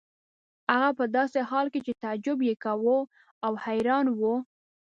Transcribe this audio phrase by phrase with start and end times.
[0.71, 2.99] هغه په داسې حال کې چې تعجب یې کاوه
[3.45, 4.21] او حیران و.